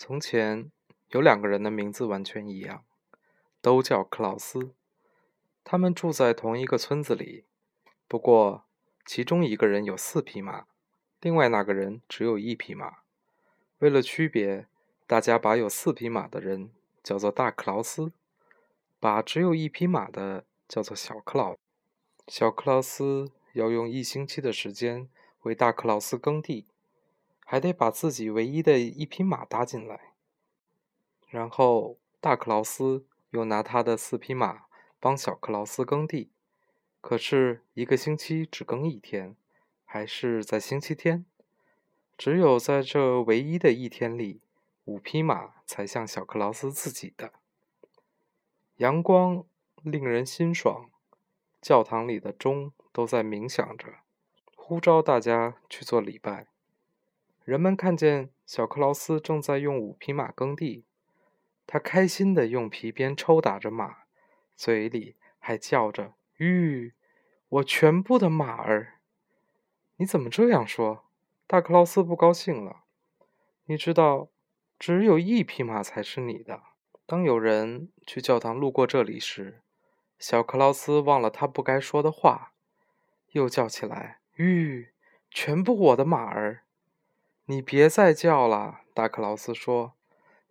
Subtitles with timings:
[0.00, 0.70] 从前
[1.08, 2.84] 有两个人的名字完全一样，
[3.60, 4.72] 都叫克劳斯。
[5.64, 7.46] 他们住在同一个村子里，
[8.06, 8.64] 不过
[9.04, 10.66] 其中一个人有四匹马，
[11.20, 12.98] 另外那个人只有一匹马。
[13.80, 14.68] 为了区别，
[15.08, 16.70] 大家把有四匹马的人
[17.02, 18.12] 叫做大克劳斯，
[19.00, 21.56] 把只有一匹马的叫做小克劳。
[22.28, 25.08] 小克劳斯要用一星期的时间
[25.42, 26.68] 为大克劳斯耕地。
[27.50, 30.12] 还得把自己唯一的一匹马搭进来，
[31.28, 34.66] 然后大克劳斯又拿他的四匹马
[35.00, 36.30] 帮小克劳斯耕地。
[37.00, 39.34] 可是一个星期只耕一天，
[39.86, 41.24] 还是在星期天。
[42.18, 44.42] 只有在这唯一的一天里，
[44.84, 47.32] 五匹马才像小克劳斯自己的。
[48.76, 49.42] 阳光
[49.82, 50.90] 令人心爽，
[51.62, 54.00] 教堂里的钟都在冥想着，
[54.54, 56.48] 呼召大家去做礼拜。
[57.48, 60.84] 人们看见小克劳斯正在用五匹马耕地，
[61.66, 64.00] 他开心地用皮鞭抽打着马，
[64.54, 66.92] 嘴里还叫着：“吁，
[67.48, 68.98] 我全部的马儿！”
[69.96, 71.06] 你怎么这样说？
[71.46, 72.82] 大克劳斯不高兴了。
[73.64, 74.28] 你知道，
[74.78, 76.60] 只有一匹马才是你的。
[77.06, 79.62] 当有人去教堂路过这里时，
[80.18, 82.52] 小克劳斯忘了他不该说的话，
[83.30, 84.92] 又叫起来：“吁，
[85.30, 86.64] 全部我的马儿！”
[87.50, 89.94] 你别再叫了，大克劳斯说：“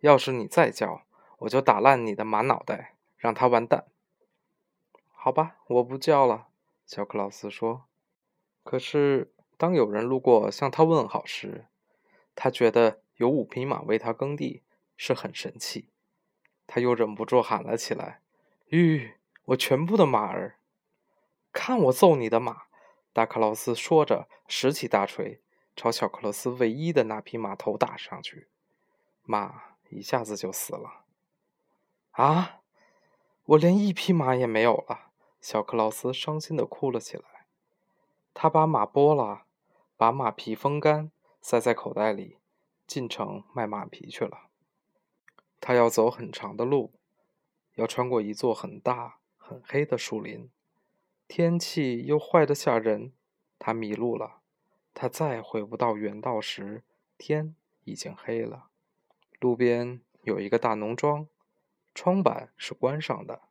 [0.02, 1.02] 要是你再叫，
[1.38, 3.86] 我就打烂你的马脑袋，让他完蛋。”
[5.14, 6.48] 好吧，我不叫了。”
[6.84, 7.84] 小克劳斯说。
[8.64, 11.66] 可是，当有人路过向他问好时，
[12.34, 14.64] 他觉得有五匹马为他耕地
[14.96, 15.90] 是很神气。
[16.66, 18.22] 他又忍不住喊了起来
[18.70, 19.12] ：“吁，
[19.44, 20.58] 我全部的马儿！
[21.52, 22.62] 看我揍你的马！”
[23.14, 25.40] 大克劳斯说着，拾起大锤。
[25.78, 28.48] 朝小克罗斯唯一的那匹马头打上去，
[29.22, 31.04] 马一下子就死了。
[32.10, 32.62] 啊！
[33.44, 35.12] 我连一匹马也没有了！
[35.40, 37.46] 小克劳斯伤心的哭了起来。
[38.34, 39.44] 他把马剥了，
[39.96, 42.38] 把马皮风干，塞在口袋里，
[42.84, 44.48] 进城卖马皮去了。
[45.60, 46.90] 他要走很长的路，
[47.76, 50.50] 要穿过一座很大很黑的树林，
[51.28, 53.12] 天气又坏得吓人。
[53.60, 54.37] 他迷路了。
[55.00, 56.82] 他再回不到原道时，
[57.16, 57.54] 天
[57.84, 58.66] 已经黑了。
[59.38, 61.28] 路边有一个大农庄，
[61.94, 63.42] 窗板是关上的，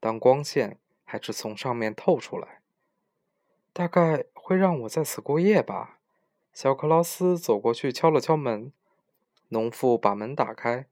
[0.00, 2.62] 但光线还是从上面透出来。
[3.74, 5.98] 大概会让我在此过夜吧。
[6.54, 8.72] 小克劳斯走过去敲了敲门，
[9.48, 10.86] 农妇把门打开。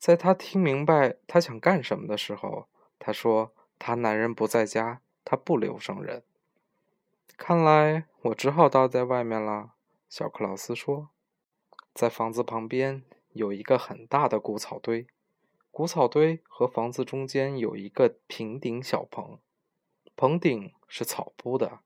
[0.00, 2.66] 在他听明白他想干什么的时候，
[2.98, 6.24] 他说：“他男人不在家，他不留生人。”
[7.44, 9.72] 看来我只好待在外面了，
[10.08, 11.08] 小克劳斯说。
[11.92, 15.08] 在房子旁边有一个很大的谷草堆，
[15.72, 19.40] 谷草堆和房子中间有一个平顶小棚，
[20.14, 21.80] 棚顶是草铺的。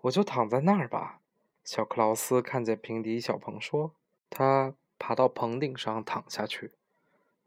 [0.00, 1.20] 我就躺在那儿吧，
[1.62, 3.94] 小克劳斯看见平底小棚说。
[4.30, 6.72] 他爬到棚顶上躺下去，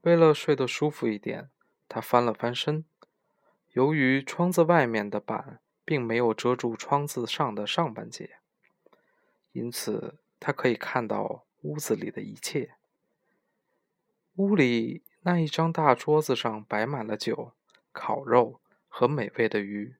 [0.03, 1.49] 为了睡得舒服一点，
[1.89, 2.85] 他翻了翻身。
[3.71, 5.59] 由于窗子外面的板。
[5.85, 8.37] 并没有遮住窗子上的上半截，
[9.51, 12.73] 因此他可以看到屋子里的一切。
[14.37, 17.53] 屋里那一张大桌子上摆满了酒、
[17.91, 18.59] 烤肉
[18.89, 19.95] 和美味的鱼。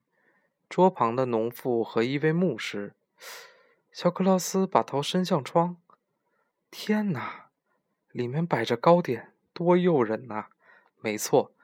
[0.68, 2.94] 桌旁的农妇和一位牧师。
[3.92, 5.76] 小克劳斯把头伸向窗。
[6.70, 7.50] 天哪，
[8.10, 10.48] 里面摆着糕点，多诱人呐！
[11.00, 11.54] 没错，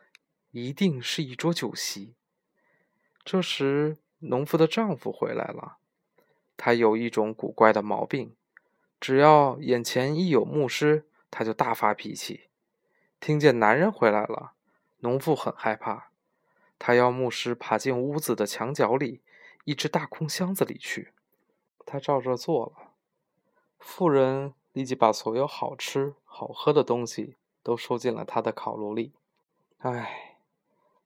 [0.52, 2.14] 一定是一桌酒席。
[3.24, 3.98] 这时。
[4.24, 5.78] 农妇的丈夫回来了，
[6.56, 8.36] 他有一种古怪的毛病，
[9.00, 12.48] 只要眼前一有牧师，他就大发脾气。
[13.18, 14.52] 听见男人回来了，
[15.00, 16.10] 农妇很害怕，
[16.78, 19.20] 他要牧师爬进屋子的墙角里
[19.64, 21.12] 一只大空箱子里去。
[21.84, 22.92] 他照着做了，
[23.80, 29.12] 妇人立即把所有好吃好喝的东西都收进了他的烤炉里。
[29.78, 30.36] 唉，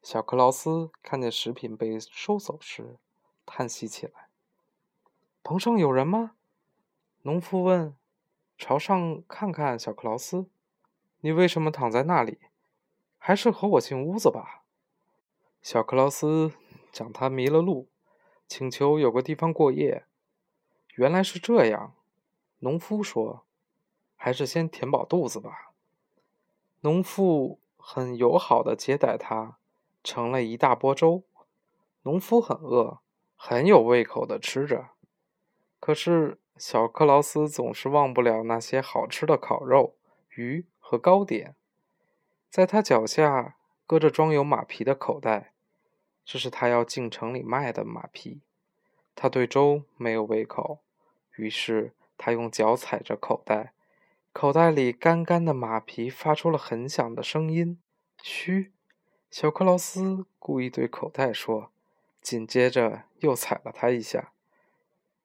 [0.03, 2.99] 小克劳斯看见食品被收走时。
[3.47, 4.29] 叹息起来。
[5.43, 6.33] 棚上有人吗？
[7.23, 7.97] 农夫问。
[8.59, 10.49] 朝上看看，小克劳斯，
[11.21, 12.39] 你为什么躺在那里？
[13.19, 14.65] 还是和我进屋子吧。
[15.61, 16.53] 小克劳斯
[16.91, 17.89] 讲他迷了路，
[18.49, 20.07] 请求有个地方过夜。
[20.95, 21.93] 原来是这样，
[22.61, 23.45] 农夫说，
[24.17, 25.73] 还是先填饱肚子吧。
[26.81, 29.59] 农妇很友好的接待他，
[30.03, 31.25] 盛了一大钵粥。
[32.05, 33.01] 农夫很饿。
[33.37, 34.89] 很有胃口的吃着，
[35.79, 39.95] 可是小克劳斯总是忘不了那些好吃的烤肉、
[40.31, 41.55] 鱼和糕点。
[42.51, 43.57] 在他脚下
[43.87, 45.53] 搁着装有马皮的口袋，
[46.25, 48.41] 这是他要进城里卖的马皮。
[49.15, 50.81] 他对粥没有胃口，
[51.37, 53.75] 于是他用脚踩着口袋，
[54.33, 57.79] 口袋里干干的马皮发出了很响的声音。
[58.23, 58.73] 嘘，
[59.31, 61.71] 小克劳斯故意对口袋说，
[62.27, 64.33] 紧接着又踩了他一下，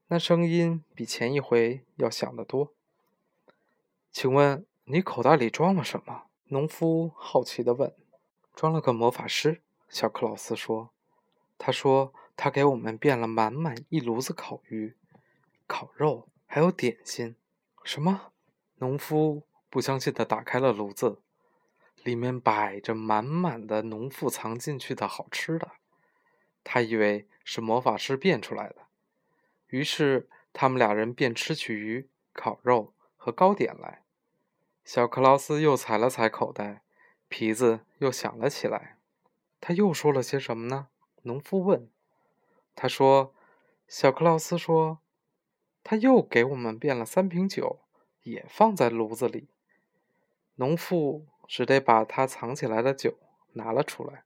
[0.09, 2.75] 那声音比前一回要响得多。
[4.11, 6.25] 请问你口袋里装了什么？
[6.49, 7.91] 农夫好奇地问。
[8.53, 10.91] 装了个魔法师，小克劳斯说。
[11.57, 12.13] 他说。
[12.37, 14.95] 他给我们变了满满一炉子烤鱼、
[15.67, 17.35] 烤肉，还有点心。
[17.83, 18.31] 什么？
[18.77, 21.19] 农夫不相信的打开了炉子，
[22.03, 25.71] 里面摆着满满的农妇藏进去的好吃的。
[26.63, 28.75] 他以为是魔法师变出来的，
[29.67, 34.03] 于是他们俩人便吃起鱼、烤肉和糕点来。
[34.83, 36.81] 小克劳斯又踩了踩口袋，
[37.27, 38.97] 皮子又响了起来。
[39.59, 40.87] 他又说了些什么呢？
[41.23, 41.87] 农夫问。
[42.75, 43.33] 他说
[43.87, 44.99] ：“小克劳斯说，
[45.83, 47.79] 他又给我们变了三瓶酒，
[48.23, 49.47] 也放在炉子里。
[50.55, 53.17] 农妇只得把他藏起来的酒
[53.53, 54.23] 拿了出来。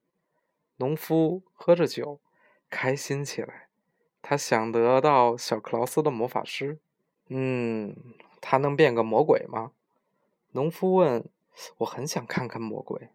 [0.78, 2.20] 农夫喝着酒，
[2.76, 3.70] 开心起来。
[4.22, 6.78] 他想得到小克劳斯的魔法师。
[7.28, 7.96] 嗯，
[8.42, 9.72] 他能变个魔鬼吗？”
[10.52, 11.24] 农夫问。
[11.80, 13.12] “我很想看看魔鬼。”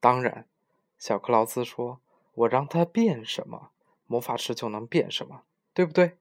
[0.00, 0.48] 当然，
[0.96, 2.00] 小克劳斯说
[2.32, 3.72] ，“我让他变什么？”
[4.08, 5.42] 魔法师就能变什么，
[5.74, 6.16] 对不对？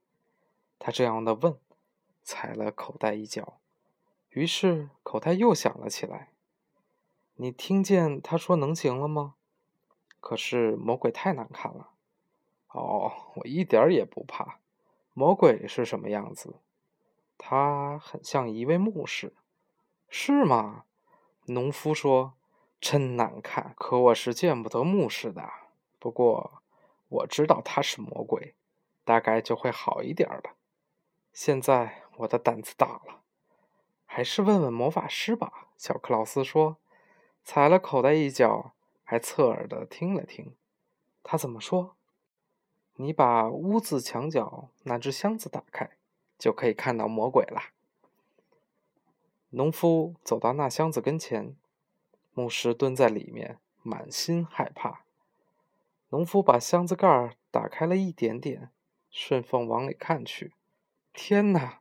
[0.77, 1.57] 他这样的问，
[2.21, 3.59] 踩了口袋一脚，
[4.31, 6.31] 于是口袋又响了起来。
[7.35, 9.35] 你听见他说能行了吗？
[10.19, 11.91] 可是魔鬼太难看了。
[12.73, 14.59] 哦，我一点也不怕。
[15.13, 16.59] 魔鬼是什么样子？
[17.37, 19.33] 他很像一位牧师，
[20.09, 20.83] 是吗？
[21.45, 22.33] 农夫说
[22.79, 25.49] ：“真难看，可我是见不得牧师的。
[25.97, 26.59] 不过……”
[27.13, 28.55] 我知道他是魔鬼，
[29.03, 30.55] 大概就会好一点了。
[31.31, 33.21] 现在我的胆子大了，
[34.03, 35.67] 还是问问魔法师吧。
[35.77, 36.77] 小克劳斯说，
[37.43, 38.73] 踩了口袋一脚，
[39.03, 40.55] 还侧耳的听了听。
[41.21, 41.95] 他怎么说？
[42.95, 45.89] 你把屋子墙角那只箱子打开，
[46.37, 47.61] 就可以看到魔鬼了。
[49.49, 51.55] 农夫走到那箱子跟前，
[52.33, 55.05] 牧师蹲在里面，满心害怕。
[56.09, 58.69] 农夫把箱子盖打开了一点点，
[59.09, 60.53] 顺缝往里看去。
[61.13, 61.79] 天哪！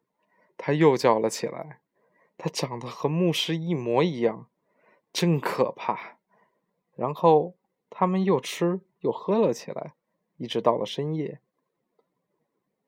[0.56, 1.80] 他又叫了起来。
[2.38, 4.48] 他长得和牧师一模一样，
[5.12, 6.18] 真可怕。
[6.94, 7.54] 然后
[7.88, 9.94] 他们又吃又喝了起来，
[10.42, 11.38] 一直到了深夜。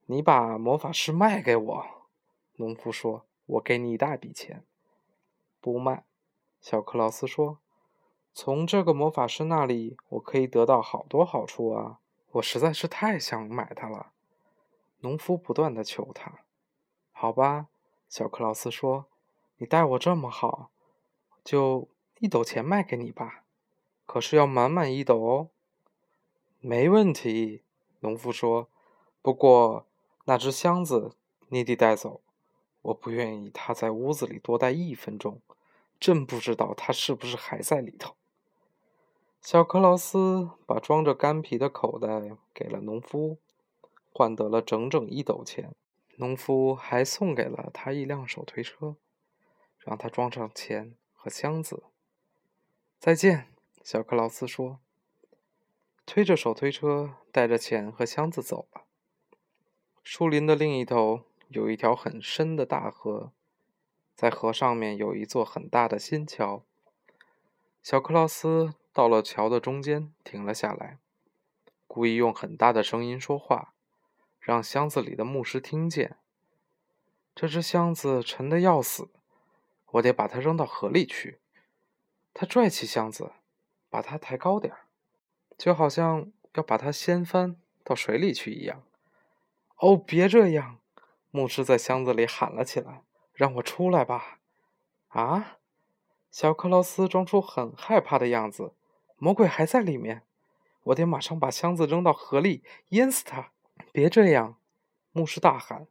[0.06, 1.86] 你把魔法师卖给我，
[2.56, 4.64] 农夫说：“我给你一大笔钱。”
[5.62, 6.04] 不卖，
[6.60, 7.58] 小克劳斯说。
[8.32, 12.00] 从这个魔法师那里，我可以得到好多好处啊！
[12.32, 14.10] 我实在是太想买它了。
[15.02, 16.40] 农夫不断的求他。
[17.12, 17.68] 好吧，
[18.08, 19.06] 小克劳斯说
[19.58, 20.72] ：“你待我这么好，
[21.44, 21.86] 就
[22.18, 23.44] 一斗钱卖给你吧。
[24.04, 25.50] 可是要满满一斗哦。”
[26.66, 27.62] 没问题，
[28.00, 28.70] 农夫说。
[29.20, 29.86] 不过
[30.24, 31.14] 那只箱子
[31.48, 32.22] 你得带走，
[32.80, 35.42] 我不愿意它在屋子里多待一分钟。
[36.00, 38.16] 真不知道它是不是还在里头。
[39.42, 43.36] 小克劳斯把装着干皮的口袋给了农夫，
[44.10, 45.74] 换得了整整一斗钱。
[46.16, 48.96] 农夫还送给了他一辆手推车，
[49.78, 51.82] 让他装上钱和箱子。
[52.98, 53.52] 再见，
[53.82, 54.78] 小克劳斯说，
[56.06, 58.84] 推着手推车，带着钱和箱子走了。
[60.02, 63.32] 树林的另一头有一条很深的大河，
[64.14, 66.64] 在河上面有一座很大的新桥。
[67.82, 68.74] 小克劳斯。
[68.94, 71.00] 到了桥的中间，停了下来，
[71.88, 73.74] 故意用很大的声音说话，
[74.38, 76.16] 让箱子里的牧师听见。
[77.34, 79.08] 这只箱子沉的要死，
[79.86, 81.40] 我得把它扔到河里去。
[82.32, 83.32] 他拽起箱子，
[83.90, 84.72] 把它抬高点，
[85.56, 88.82] 就好像要把它掀翻到水里去一样。
[89.78, 90.78] 哦，别这样！
[91.30, 93.02] 牧师在箱子里喊了起来
[93.34, 94.38] ：“让我出来吧！”
[95.08, 95.58] 啊！
[96.30, 98.74] 小克劳斯装出很害怕的样子。
[99.16, 100.22] 魔鬼还在里面，
[100.84, 103.52] 我得马上把箱子扔到河里，淹死他！
[103.92, 104.58] 别这样，
[105.12, 105.86] 牧师大喊：“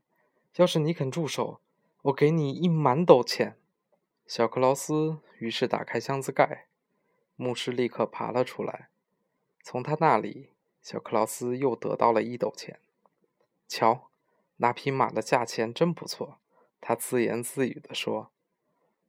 [0.56, 1.62] 要是你肯住手，
[2.04, 3.58] 我给你一满斗钱。”
[4.28, 6.68] 小克劳斯于是打开箱子盖，
[7.36, 8.90] 牧师立刻爬了出来。
[9.64, 10.50] 从他那里，
[10.82, 12.80] 小克劳斯又得到了一斗钱。
[13.68, 14.10] 瞧，
[14.58, 16.38] 那匹马的价钱真不错，
[16.82, 18.30] 他自言自语地说。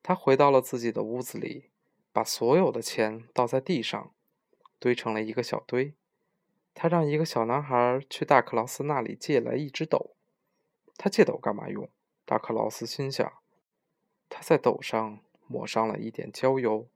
[0.01, 1.71] 他回到了自己的屋子里，
[2.13, 4.13] 把所有的钱倒在地上，
[4.79, 5.95] 堆成了一个小堆。
[6.73, 10.13] 他让一个小男孩去大克劳斯那里借来一只斗。
[10.97, 11.89] 他借斗干嘛用？
[12.25, 13.33] 大克劳斯心想。
[14.29, 16.87] 他在斗上抹上了一点焦油，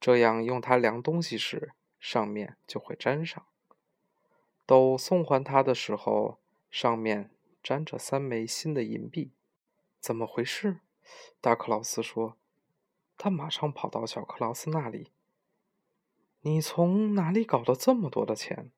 [0.00, 3.44] 这样用它量东西时，上面就会粘上。
[4.66, 6.38] 斗送还他的时候，
[6.70, 7.30] 上面
[7.62, 9.32] 粘着三枚新的银币。
[10.00, 10.80] 怎么回事？
[11.40, 12.36] 大克劳斯说。
[13.16, 15.10] 他马上跑到小克劳斯那里。
[16.42, 18.70] 你从哪里搞了这么多的钱？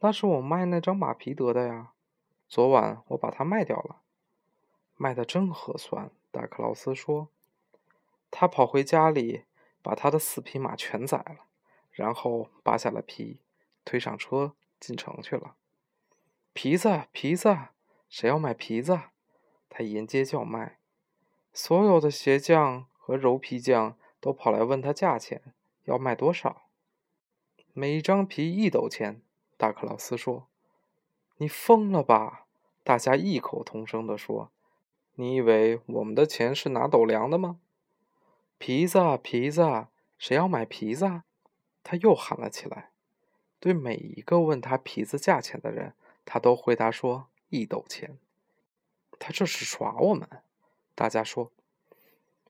[0.00, 1.92] 那是我卖那张马皮得的呀。
[2.48, 4.00] 昨晚我把它卖掉了，
[4.96, 6.10] 卖的真合算。
[6.30, 7.28] 大克劳斯说
[8.32, 9.44] ：“他跑回家里，
[9.82, 11.44] 把他的四匹马全宰了，
[11.92, 13.40] 然后扒下了皮，
[13.84, 15.54] 推上车进城去了。
[16.52, 17.56] 皮子，皮子，
[18.08, 18.98] 谁要买皮子？”
[19.70, 20.78] 他沿街叫卖，
[21.52, 26.62] 所有的鞋匠和柔皮匠都跑来问他价钱，要卖多少？
[27.72, 29.22] 每一张皮一斗钱。
[29.56, 30.48] 大克劳斯说
[31.38, 32.46] ：“你疯了吧？”
[32.82, 34.50] 大家异口同声地说。
[35.16, 37.58] 你以为我们的钱是拿斗量的吗？
[38.56, 41.22] 皮子，皮子，谁要买皮子？
[41.82, 42.90] 他又喊了起来。
[43.58, 48.18] 对每一个问他皮子价钱的人，他都回答说一斗钱。
[49.18, 50.28] 他这是耍我们，
[50.94, 51.52] 大家说。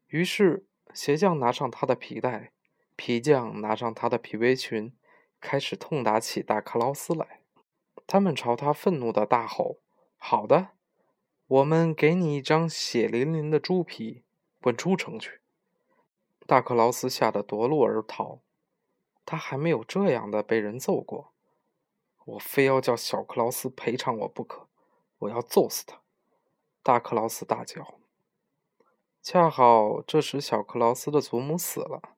[0.08, 2.52] 于是鞋匠拿上他的皮带，
[2.96, 4.92] 皮匠拿上他的皮围裙，
[5.40, 7.40] 开始痛打起大克劳斯来。
[8.06, 9.78] 他们朝他愤怒的大吼
[10.18, 10.68] ：“好的！”
[11.48, 14.22] 我们给你一张血淋淋的猪皮，
[14.60, 15.40] 滚出城去！
[16.46, 18.40] 大克劳斯吓得夺路而逃。
[19.24, 21.32] 他还没有这样的被人揍过。
[22.24, 24.68] 我非要叫小克劳斯赔偿我不可！
[25.18, 26.00] 我要揍死他！
[26.82, 27.98] 大克劳斯大叫。
[29.22, 32.16] 恰好这时，小克劳斯的祖母死了。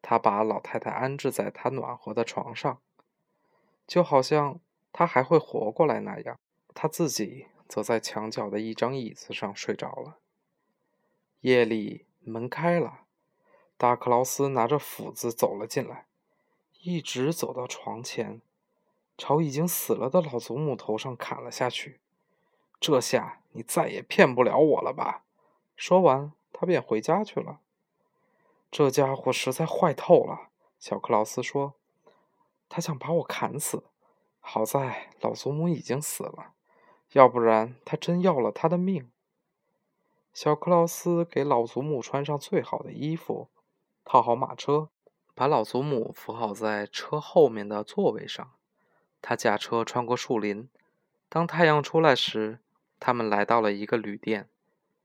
[0.00, 2.80] 他把老太太安置在他暖和的床上，
[3.86, 4.60] 就好像
[4.92, 6.38] 他还会活过来那样。
[6.74, 7.46] 他自己。
[7.72, 10.18] 则在墙角的一张椅子上睡着了。
[11.40, 13.04] 夜里，门开了，
[13.78, 16.06] 大克劳斯拿着斧子走了进来，
[16.84, 18.42] 一直走到床前，
[19.16, 22.00] 朝已经死了的老祖母头上砍了下去。
[22.80, 25.22] 这下你再也骗不了我了吧？
[25.76, 27.60] 说完，他便回家去了。
[28.68, 30.48] 这家伙实在坏透了，
[30.80, 31.74] 小克劳斯说
[32.68, 33.84] ：“他想把我砍死。
[34.40, 36.54] 好在老祖母已经死了。”
[37.12, 39.08] 要不然，他真要了他的命。
[40.34, 43.48] 小克劳斯给老祖母穿上最好的衣服，
[44.04, 44.88] 套好马车，
[45.34, 48.52] 把老祖母扶好在车后面的座位上。
[49.20, 50.68] 他驾车穿过树林。
[51.28, 52.58] 当太阳出来时，
[52.98, 54.48] 他们来到了一个旅店。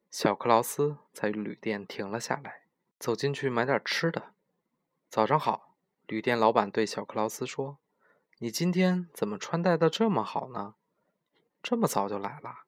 [0.09, 2.63] 小克劳斯在旅店停了下来，
[2.97, 4.33] 走进去买点吃的。
[5.09, 5.75] 早上好，
[6.07, 7.77] 旅店老板对小克劳斯说
[8.39, 10.75] ：“你今天怎么穿戴的这么好呢？”
[11.61, 12.63] 这么早就来了？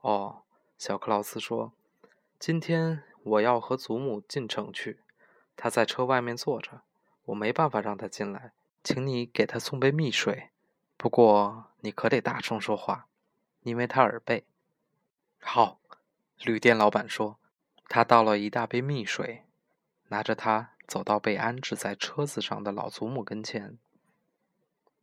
[0.00, 0.42] 哦，
[0.76, 1.72] 小克劳斯说
[2.38, 5.00] ：“今天我要和祖母进城去，
[5.56, 6.82] 他在车外面坐着，
[7.24, 10.50] 我没办法让他进来，请你给他送杯蜜水。
[10.96, 13.08] 不过你可得大声说话，
[13.62, 14.46] 因为他耳背。”
[15.40, 15.80] 好，
[16.42, 17.38] 旅店老板说。
[17.86, 19.44] 他倒了一大杯蜜水，
[20.08, 23.78] 拿着它走到被安置在车子上的老祖母跟前。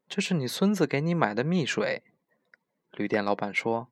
[0.09, 2.03] 这是你孙子给你买的蜜水。
[2.89, 3.89] 旅店老板说：“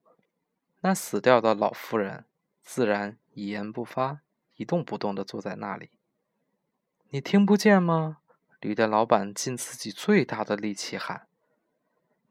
[0.81, 2.25] 那死掉的老妇人
[2.63, 4.21] 自然一言不发，
[4.55, 5.91] 一动不动地坐在那里。
[7.11, 8.17] 你听不见吗？”
[8.61, 11.27] 旅店老板尽自己最大的力气喊：“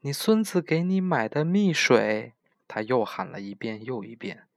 [0.01, 2.33] 你孙子给你买的蜜水！”
[2.67, 4.47] 他又喊了一遍又一遍，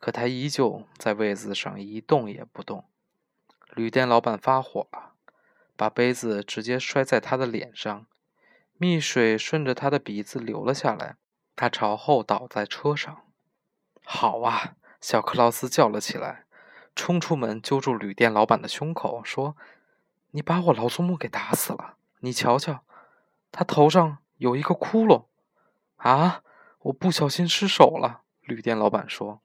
[0.00, 2.84] 可他依旧在位子上一动也不动。
[3.74, 5.14] 旅店老板发火了，
[5.76, 8.06] 把杯子直接摔在他的脸上，
[8.76, 11.16] 蜜水顺着他的鼻子流了下来。
[11.56, 13.22] 他朝后倒在车上。
[14.02, 14.74] 好啊！
[15.00, 16.46] 小克劳斯叫了起来，
[16.94, 19.56] 冲出门揪住旅店老板的胸口，说
[20.32, 21.96] ：“你把我老祖母给打死了！
[22.20, 22.84] 你瞧瞧，
[23.50, 25.26] 他头上有一个窟窿。”
[25.96, 26.42] 啊！
[26.80, 28.22] 我不小心失手了。
[28.40, 29.40] 旅店老板说：“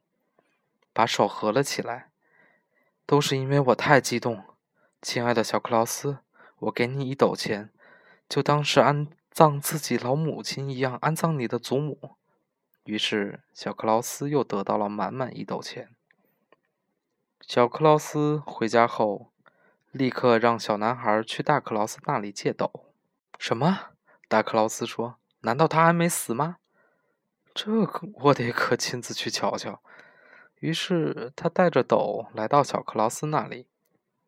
[0.92, 2.12] 把手合了起来。”
[3.06, 4.44] 都是因为我太激动，
[5.02, 6.20] 亲爱的小克劳斯，
[6.58, 7.72] 我给你一斗钱，
[8.28, 9.08] 就当是安。
[9.32, 12.18] 葬自己老母亲一样安葬你的祖母。
[12.84, 15.96] 于是，小克劳斯又得到了满满一斗钱。
[17.42, 19.32] 小克劳斯回家后，
[19.92, 22.86] 立刻让小男孩去大克劳斯那里借斗。
[23.40, 23.92] 什么？
[24.28, 26.58] 大克劳斯说：“难道他还没死吗？”
[27.56, 29.82] 这可我得可亲自去瞧瞧。
[30.60, 33.68] 于是他带着斗来到小克劳斯那里。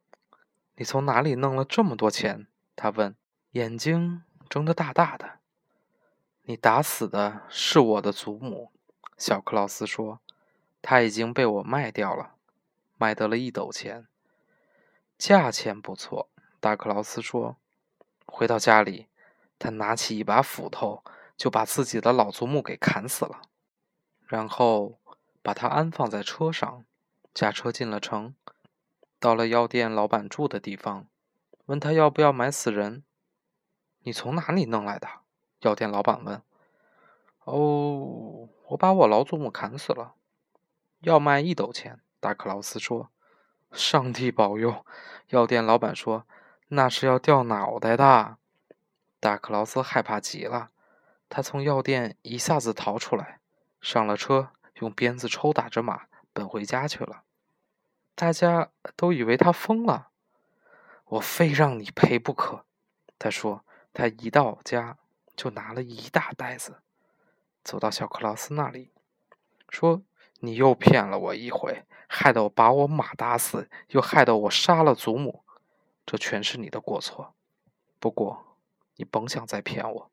[0.77, 3.15] “你从哪里弄了这么多钱？”他问，
[3.51, 5.39] 眼睛睁得大大的。
[6.44, 8.72] “你打死的是我的祖母。”
[9.15, 10.22] 小克劳斯说
[10.82, 12.34] ，“他已经被我卖掉了，
[13.01, 14.08] 卖得了一斗钱，
[15.17, 16.29] 价钱不错。”
[16.62, 17.58] 大克劳斯说。
[18.27, 19.08] 回到家里，
[19.58, 21.03] 他拿起一把斧头，
[21.36, 23.41] 就把自己的老祖母给砍死了，
[24.27, 25.00] 然后。
[25.43, 26.86] 把他安放在车上，
[27.34, 28.36] 驾车进了城，
[29.20, 31.08] 到了药店老板住的地方，
[31.65, 33.03] 问他要不要买死人。
[34.03, 35.08] 你从哪里弄来的？
[35.62, 36.43] 药店老板问。
[37.46, 40.13] 哦，我把我老祖母砍死了，
[41.00, 42.00] 要卖一斗钱。
[42.22, 43.10] 大克劳斯说。
[43.74, 44.86] 上帝保佑！
[45.28, 46.25] 药店老板说，
[46.70, 48.38] 那是要掉脑袋的。
[49.20, 50.72] 大克劳斯害怕极了，
[51.28, 53.42] 他从药店一下子逃出来，
[53.82, 54.51] 上了车。
[54.75, 57.24] 用鞭子抽打着马，奔回家去了。
[58.16, 60.10] 大家都以为他疯了。
[61.06, 62.66] 我非让你赔不可，
[63.20, 63.66] 他说。
[63.94, 64.98] 他一到家
[65.36, 66.82] 就拿了一大袋子，
[67.62, 68.94] 走到小克劳斯那里，
[69.68, 70.01] 说
[70.42, 75.44] ：“你又骗了我一回，害得我把我马打死，又害得我杀了祖母，
[76.06, 77.34] 这全是你的过错。
[78.00, 78.58] 不过
[78.96, 80.12] 你甭想再骗我。”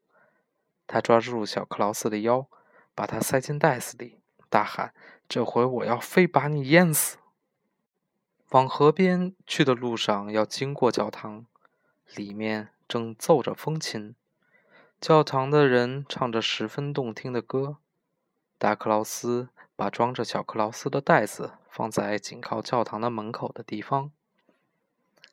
[0.87, 2.47] 他抓住小克劳斯的腰，
[2.95, 4.21] 把他塞进袋子里。
[4.49, 4.95] 大喊
[5.29, 7.19] ：“这回我要非把你淹死！”
[8.53, 11.45] 往河边去的路上要经过教堂，
[12.15, 14.15] 里面正奏着风琴，
[14.99, 17.77] 教堂的人唱着十分动听的歌。
[18.57, 24.11] 大克劳斯把装着小克劳斯的袋子放在紧靠教堂的门口的地方，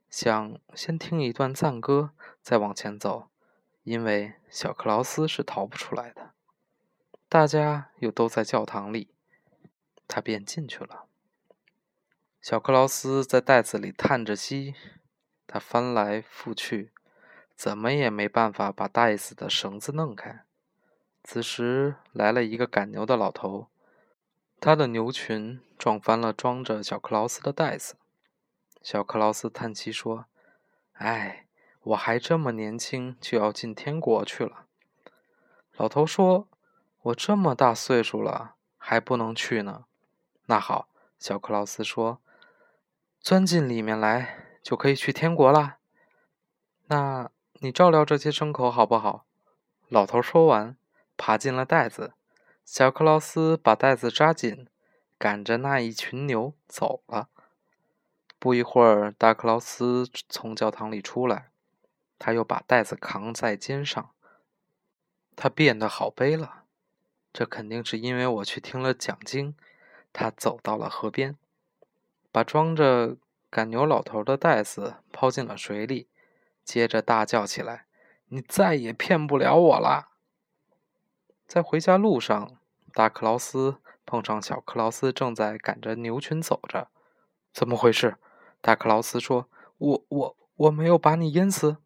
[0.07, 2.11] 想先听一段赞歌，
[2.43, 3.29] 再往前走，
[3.81, 6.33] 因为小克劳斯是逃不出来的。
[7.27, 9.15] 大家又都在教堂里，
[10.07, 11.07] 他便进去了。
[12.39, 14.75] 小克劳斯在袋子里叹着息，
[15.47, 16.91] 他翻来覆去，
[17.55, 20.45] 怎么也没办法把袋子的绳子弄开。
[21.23, 23.69] 此时来了一个赶牛的老头，
[24.59, 27.95] 他的牛群撞翻了装着小克劳斯的袋子。
[28.81, 30.25] 小克劳斯叹气说
[30.93, 31.45] ：“哎，
[31.83, 34.65] 我还这么年轻，就要进天国去了。”
[35.77, 36.47] 老头说。
[37.05, 39.85] 我这么大岁数了，还不能去呢。
[40.47, 40.87] 那好，
[41.19, 42.19] 小克劳斯说
[43.21, 45.77] ：“钻进里面来，就可以去天国啦。”
[46.89, 49.27] 那你照料这些牲口好不好？
[49.87, 50.75] 老头说完，
[51.15, 52.13] 爬进了袋子。
[52.65, 54.67] 小克劳斯把袋子扎紧，
[55.19, 57.29] 赶着那一群牛走了。
[58.39, 61.51] 不一会儿，大克劳斯从教堂里出来，
[62.17, 64.09] 他又把袋子扛在肩上，
[65.35, 66.63] 他变得好背了。
[67.31, 69.55] 这肯定是因为我去听了讲经。
[70.11, 71.37] 他走到了河边，
[72.31, 73.17] 把装着
[73.49, 76.07] 赶牛老头的袋子抛进了水里，
[76.63, 77.85] 接着大叫起来
[78.29, 80.09] ：“你再也骗不了我了！”
[81.47, 82.57] 在回家路上，
[82.93, 86.89] 大克劳斯碰上小克劳斯正在赶着牛群走着。
[87.53, 88.17] “怎么回事？”
[88.61, 91.77] 大克劳斯说，“我我我没有把你淹死。”“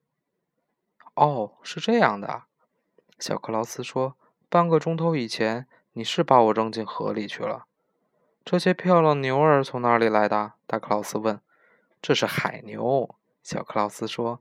[1.16, 2.44] 哦，是这样的。”
[3.20, 4.16] 小克劳斯说。
[4.52, 7.68] 半个钟头以前，你是把我扔进河里去了。
[8.44, 10.54] 这些漂亮牛儿从哪里来的？
[10.66, 11.40] 大克劳斯问。
[12.02, 14.40] 这是海牛，小克劳斯说。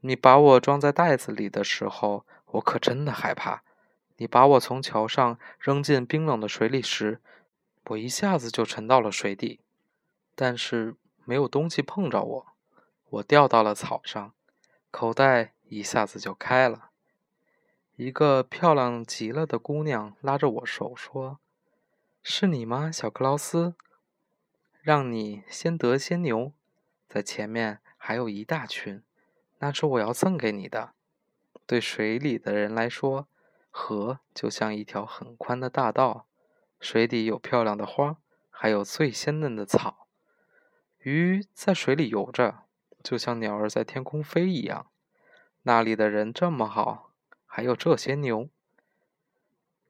[0.00, 3.62] 你把我装在袋子里的时候，我可真的害怕。
[4.16, 7.20] 你把我从桥上扔进冰冷的水里时，
[7.86, 9.60] 我一下子就沉到了水底，
[10.34, 12.46] 但是没有东西碰着我，
[13.10, 14.32] 我掉到了草上，
[14.90, 16.90] 口袋一下子就开了。
[17.96, 21.38] 一个漂亮极了的姑娘拉着我手说
[22.22, 23.74] ：“是你吗，小克劳斯？
[24.80, 26.52] 让你先得先牛，
[27.08, 29.02] 在前面还有一大群，
[29.58, 30.94] 那是我要赠给你的。
[31.66, 33.28] 对水里的人来说，
[33.76, 36.26] 河就像一条很宽的大道，
[36.78, 40.06] 水底有漂亮的花，还有最鲜嫩的草。
[40.98, 42.62] 鱼在水里游着，
[43.02, 44.86] 就像鸟儿在天空飞一样。
[45.62, 47.10] 那里的人这么好。”
[47.46, 48.48] 还有这些牛，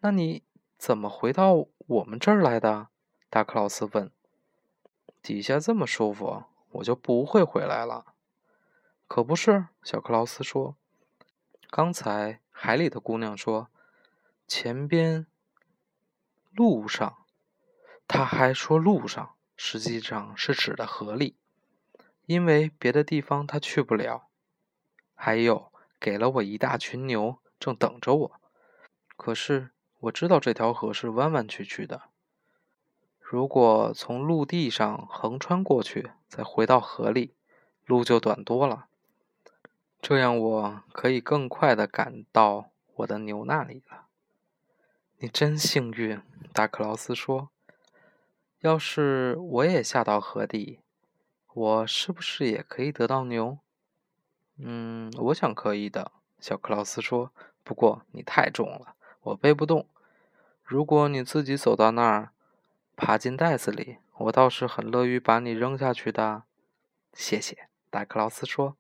[0.01, 0.43] 那你
[0.77, 2.89] 怎么回到我们这儿来的？
[3.31, 4.11] 大克劳斯问。
[5.23, 8.13] 底下这么舒服，我就不会回来了。
[9.09, 10.77] 可不是，小克劳斯说。
[11.71, 13.71] 刚才海里的姑娘说，
[14.47, 15.27] 前边
[16.53, 17.25] 路上，
[18.07, 21.37] 他还说路上，实际上是指的河里，
[22.27, 24.29] 因为别的地方他去不了。
[25.15, 27.39] 还有，给了我一大群牛。
[27.61, 28.33] 正等着我，
[29.17, 32.03] 可是我知道这条河是弯弯曲曲的。
[33.19, 37.33] 如果从陆地上横穿过去，再回到河里，
[37.87, 38.89] 路就短多了。
[40.03, 44.04] 这样我可以更快的赶到我的牛那里了。
[45.25, 46.21] 你真幸运，
[46.53, 47.49] 大克劳斯说。
[48.61, 50.81] 要是我也下到河底，
[51.55, 53.57] 我是不是也可以得到牛？
[54.59, 57.33] 嗯，我想可以的，小克劳斯说。
[57.63, 59.87] 不过你太重了，我背不动。
[60.63, 62.33] 如果你自己走到那儿，
[62.95, 66.43] 爬进袋子里，我倒是很乐于把你扔下去的。
[67.15, 68.77] 谢谢，大克劳斯说。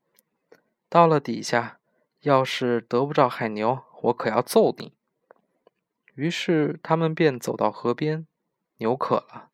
[0.90, 1.78] 到了底下，
[2.20, 4.92] 要是得不着海牛，我可要揍你。
[6.14, 8.26] 于是他们便走到河边，
[8.76, 9.50] 牛渴了，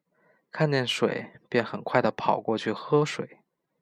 [0.53, 3.40] 看见水便很快的跑过去喝水。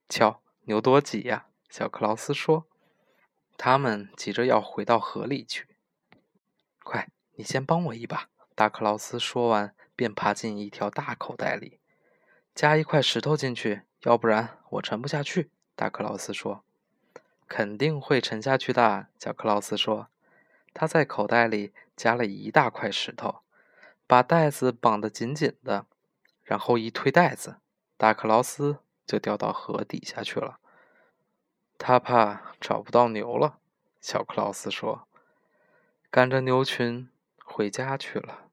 [0.08, 1.46] 瞧，牛多挤呀！
[1.68, 2.66] 小克劳斯说。
[3.56, 5.66] 他们急着要回到河里去。
[6.84, 8.28] 快，你先帮我一把！
[8.54, 11.80] 大克劳斯说完，便爬进一条大口袋里，
[12.54, 15.50] 加一块石头进去，要不然我沉不下去。
[15.74, 16.64] 大克劳斯说。
[17.48, 20.08] 肯定会沉下去的，小克劳斯说。
[20.78, 23.40] 他在口袋里夹了一大块石头，
[24.06, 25.86] 把袋子绑得紧紧的，
[26.44, 27.56] 然后一推袋子，
[27.96, 30.60] 大克劳斯就掉到河底下去了。
[31.78, 33.58] 他怕找不到牛了，
[34.00, 35.08] 小克劳斯说，
[36.12, 37.10] 赶着牛群
[37.44, 38.47] 回家去了。